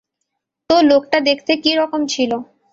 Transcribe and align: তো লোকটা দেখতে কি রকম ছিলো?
তো 0.69 0.75
লোকটা 0.89 1.17
দেখতে 1.27 1.51
কি 1.63 1.71
রকম 1.75 2.01
ছিলো? 2.13 2.37